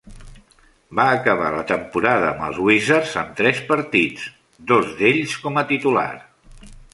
[0.99, 4.25] Va acabar la temporada amb els Wizards amb tres partits,
[4.73, 6.11] dos d'ells com a titular.